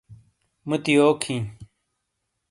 [0.67, 1.37] موتی یوک ہی؟